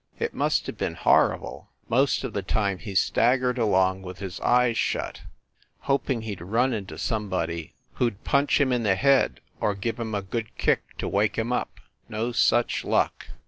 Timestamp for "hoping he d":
5.81-6.43